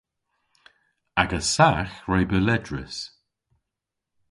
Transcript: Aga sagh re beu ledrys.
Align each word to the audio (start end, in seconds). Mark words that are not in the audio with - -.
Aga 1.21 1.41
sagh 1.53 1.93
re 2.11 2.19
beu 2.29 2.41
ledrys. 2.47 2.95